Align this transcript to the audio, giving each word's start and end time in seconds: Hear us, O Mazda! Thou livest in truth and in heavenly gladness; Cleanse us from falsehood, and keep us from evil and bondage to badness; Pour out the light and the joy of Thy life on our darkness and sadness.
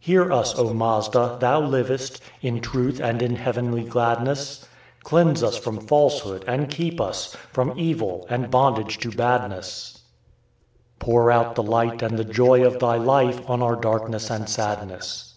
Hear 0.00 0.32
us, 0.32 0.58
O 0.58 0.74
Mazda! 0.74 1.36
Thou 1.38 1.60
livest 1.60 2.20
in 2.40 2.58
truth 2.60 2.98
and 2.98 3.22
in 3.22 3.36
heavenly 3.36 3.84
gladness; 3.84 4.66
Cleanse 5.04 5.40
us 5.44 5.56
from 5.56 5.86
falsehood, 5.86 6.44
and 6.48 6.68
keep 6.68 7.00
us 7.00 7.36
from 7.52 7.78
evil 7.78 8.26
and 8.28 8.50
bondage 8.50 8.98
to 8.98 9.12
badness; 9.12 10.00
Pour 10.98 11.30
out 11.30 11.54
the 11.54 11.62
light 11.62 12.02
and 12.02 12.18
the 12.18 12.24
joy 12.24 12.64
of 12.66 12.80
Thy 12.80 12.96
life 12.96 13.40
on 13.48 13.62
our 13.62 13.76
darkness 13.76 14.30
and 14.32 14.48
sadness. 14.48 15.34